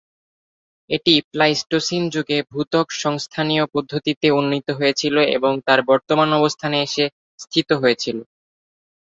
এটি 0.89 1.13
প্লাইস্টোসিন 1.31 2.03
যুগে 2.09 2.37
ভূত্বক 2.51 2.87
সংস্থানীয় 3.01 3.63
পদ্ধতিতে 3.73 4.27
উন্নীত 4.31 4.67
হয়েছিল 4.79 5.15
এবং 5.37 5.51
তার 5.67 5.79
বর্তমান 5.89 6.29
অবস্থানে 6.39 6.77
এসে 6.87 7.05
স্থিত 7.39 7.69
হয়েছিল। 7.81 8.17